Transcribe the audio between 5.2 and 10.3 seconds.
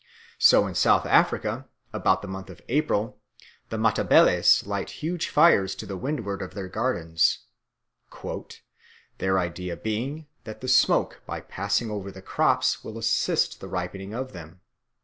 fires to the windward of their gardens, "their idea being